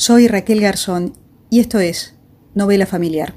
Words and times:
Soy 0.00 0.28
Raquel 0.28 0.62
Garzón 0.62 1.12
y 1.50 1.60
esto 1.60 1.78
es 1.78 2.14
Novela 2.54 2.86
Familiar. 2.86 3.34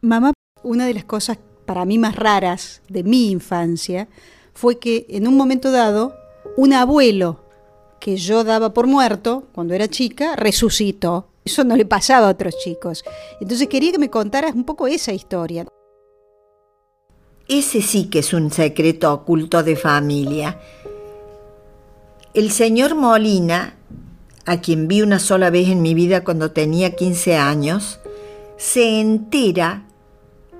Mamá, 0.00 0.32
una 0.62 0.86
de 0.86 0.94
las 0.94 1.04
cosas 1.04 1.36
para 1.66 1.84
mí 1.84 1.98
más 1.98 2.16
raras 2.16 2.80
de 2.88 3.02
mi 3.02 3.30
infancia 3.30 4.08
fue 4.54 4.78
que 4.78 5.04
en 5.10 5.28
un 5.28 5.36
momento 5.36 5.70
dado 5.70 6.16
un 6.56 6.72
abuelo 6.72 7.44
que 8.00 8.16
yo 8.16 8.42
daba 8.42 8.72
por 8.72 8.86
muerto 8.86 9.48
cuando 9.52 9.74
era 9.74 9.86
chica 9.86 10.34
resucitó. 10.34 11.28
Eso 11.44 11.62
no 11.62 11.76
le 11.76 11.84
pasaba 11.84 12.28
a 12.28 12.30
otros 12.30 12.56
chicos. 12.64 13.04
Entonces 13.38 13.68
quería 13.68 13.92
que 13.92 13.98
me 13.98 14.08
contaras 14.08 14.54
un 14.54 14.64
poco 14.64 14.86
esa 14.86 15.12
historia. 15.12 15.66
Ese 17.50 17.82
sí 17.82 18.08
que 18.08 18.20
es 18.20 18.32
un 18.32 18.50
secreto 18.50 19.12
oculto 19.12 19.62
de 19.62 19.76
familia. 19.76 20.58
El 22.32 22.52
señor 22.52 22.94
Molina, 22.94 23.74
a 24.46 24.60
quien 24.60 24.86
vi 24.86 25.02
una 25.02 25.18
sola 25.18 25.50
vez 25.50 25.68
en 25.68 25.82
mi 25.82 25.94
vida 25.94 26.22
cuando 26.22 26.52
tenía 26.52 26.94
15 26.94 27.36
años, 27.36 27.98
se 28.56 29.00
entera 29.00 29.88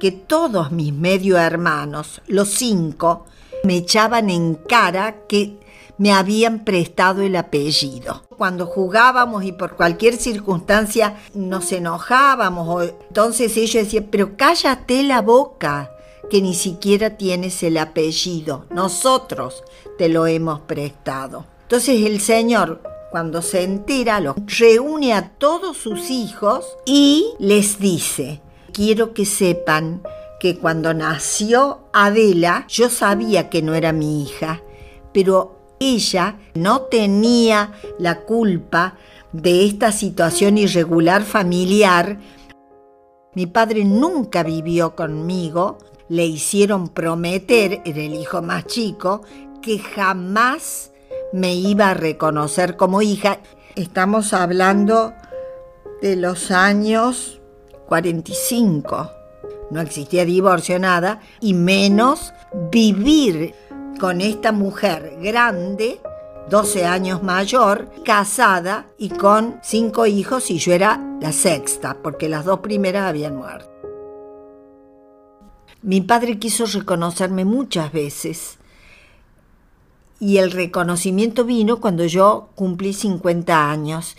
que 0.01 0.11
todos 0.11 0.73
mis 0.73 0.93
medio 0.93 1.39
hermanos, 1.39 2.23
los 2.27 2.49
cinco, 2.49 3.27
me 3.63 3.77
echaban 3.77 4.31
en 4.31 4.57
cara 4.57 5.29
que 5.29 5.61
me 5.97 6.13
habían 6.13 6.65
prestado 6.65 7.23
el 7.23 7.37
apellido. 7.37 8.25
Cuando 8.37 8.67
jugábamos 8.67 9.45
y 9.45 9.53
por 9.53 9.77
cualquier 9.77 10.17
circunstancia 10.17 11.19
nos 11.35 11.71
enojábamos, 11.71 12.95
entonces 13.11 13.57
ellos 13.57 13.85
decían, 13.85 14.09
pero 14.11 14.37
cállate 14.37 15.05
la 15.05 15.23
boca, 15.23 15.93
que 16.29 16.43
ni 16.43 16.55
siquiera 16.55 17.17
tienes 17.17 17.63
el 17.63 17.77
apellido, 17.77 18.67
nosotros 18.71 19.63
te 19.99 20.09
lo 20.09 20.27
hemos 20.27 20.59
prestado. 20.63 21.47
Entonces 21.71 22.05
el 22.05 22.21
Señor, 22.21 22.83
cuando 23.13 23.43
se 23.43 23.63
entera, 23.63 24.19
lo 24.19 24.35
reúne 24.59 25.13
a 25.13 25.29
todos 25.39 25.77
sus 25.77 26.11
hijos 26.11 26.67
y 26.85 27.35
les 27.39 27.79
dice, 27.79 28.41
quiero 28.73 29.15
que 29.15 29.25
sepan 29.25 30.03
que 30.41 30.59
cuando 30.59 30.93
nació 30.95 31.83
Adela, 31.93 32.67
yo 32.67 32.91
sabía 32.91 33.51
que 33.51 33.63
no 33.63 33.75
era 33.75 33.93
mi 33.93 34.25
hija, 34.25 34.65
pero 35.15 35.77
ella 35.79 36.41
no 36.55 36.81
tenía 36.81 37.73
la 38.01 38.23
culpa 38.23 38.97
de 39.33 39.65
esta 39.65 39.93
situación 39.93 40.59
irregular 40.59 41.23
familiar. 41.23 42.19
Mi 43.37 43.47
padre 43.47 43.85
nunca 43.85 44.43
vivió 44.43 44.97
conmigo, 44.97 45.79
le 46.09 46.27
hicieron 46.27 46.89
prometer, 46.89 47.81
era 47.85 48.01
el 48.01 48.15
hijo 48.15 48.43
más 48.43 48.67
chico, 48.67 49.23
que 49.63 49.79
jamás 49.79 50.91
me 51.33 51.55
iba 51.55 51.91
a 51.91 51.95
reconocer 51.95 52.77
como 52.77 53.03
hija. 53.03 53.39
Estamos 53.77 54.33
hablando 54.33 55.13
de 56.03 56.17
los 56.17 56.51
años 56.51 57.41
45. 57.87 59.11
No 59.71 59.81
existía 59.81 60.25
divorcio, 60.25 60.79
nada, 60.79 61.21
y 61.41 61.55
menos 61.55 62.33
vivir 62.71 63.55
con 64.01 64.21
esta 64.21 64.51
mujer 64.51 65.17
grande, 65.21 66.01
12 66.49 66.87
años 66.87 67.23
mayor, 67.23 67.91
casada 68.05 68.87
y 68.99 69.11
con 69.11 69.61
cinco 69.63 70.07
hijos, 70.07 70.51
y 70.51 70.59
yo 70.59 70.73
era 70.73 71.01
la 71.21 71.33
sexta, 71.33 71.99
porque 72.03 72.29
las 72.29 72.45
dos 72.45 72.61
primeras 72.61 73.09
habían 73.09 73.37
muerto. 73.37 73.71
Mi 75.83 76.01
padre 76.01 76.39
quiso 76.39 76.67
reconocerme 76.67 77.45
muchas 77.45 77.93
veces 77.93 78.60
y 80.21 80.37
el 80.37 80.53
reconocimiento 80.53 81.45
vino 81.45 81.81
cuando 81.81 82.05
yo 82.05 82.51
cumplí 82.55 82.93
50 82.93 83.71
años 83.71 84.17